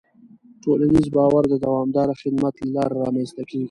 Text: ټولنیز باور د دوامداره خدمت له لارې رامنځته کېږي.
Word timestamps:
ټولنیز 0.63 1.05
باور 1.15 1.43
د 1.49 1.53
دوامداره 1.65 2.13
خدمت 2.21 2.53
له 2.61 2.67
لارې 2.75 2.95
رامنځته 3.03 3.41
کېږي. 3.49 3.59